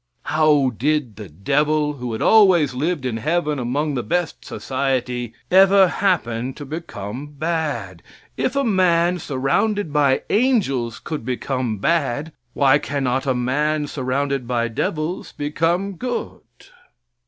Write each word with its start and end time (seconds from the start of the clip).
How 0.23 0.71
did 0.75 1.15
the 1.15 1.29
devil, 1.29 1.93
who 1.97 2.11
had 2.13 2.23
always 2.23 2.73
lived 2.73 3.05
in 3.05 3.17
heaven 3.17 3.59
among 3.59 3.93
the 3.93 4.01
best 4.01 4.43
society, 4.43 5.33
ever 5.51 5.87
happen 5.87 6.55
to 6.55 6.65
become 6.65 7.27
bad? 7.37 8.01
If 8.35 8.55
a 8.55 8.63
man 8.63 9.19
surrounded 9.19 9.93
by 9.93 10.23
angels 10.31 10.97
could 10.97 11.23
become 11.23 11.77
bad, 11.77 12.31
why 12.53 12.79
cannot 12.79 13.27
a 13.27 13.35
man 13.35 13.85
surrounded 13.85 14.47
by 14.47 14.69
devils 14.69 15.33
become 15.33 15.91
good? 15.97 16.41